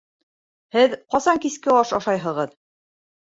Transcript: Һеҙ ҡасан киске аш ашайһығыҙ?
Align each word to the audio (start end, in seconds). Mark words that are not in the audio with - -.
Һеҙ 0.75 0.95
ҡасан 1.15 1.41
киске 1.45 1.75
аш 1.81 1.91
ашайһығыҙ? 1.99 2.57